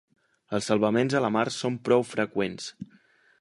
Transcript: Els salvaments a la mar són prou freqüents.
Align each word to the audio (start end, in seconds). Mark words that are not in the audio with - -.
Els 0.57 0.69
salvaments 0.71 1.17
a 1.19 1.21
la 1.25 1.31
mar 1.35 1.43
són 1.59 1.77
prou 1.89 2.07
freqüents. 2.15 2.73